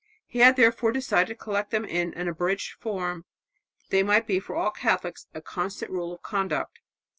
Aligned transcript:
He 0.25 0.39
had 0.39 0.55
therefore 0.55 0.91
decided 0.91 1.27
to 1.27 1.35
collect 1.35 1.69
them 1.69 1.85
in 1.85 2.11
an 2.15 2.27
abridged 2.27 2.73
form 2.81 3.23
that 3.81 3.91
they 3.91 4.01
might 4.01 4.25
be 4.25 4.39
for 4.39 4.55
all 4.55 4.71
Catholics 4.71 5.27
a 5.35 5.43
constant 5.43 5.91
rule 5.91 6.11
of 6.11 6.23
conduct. 6.23 6.79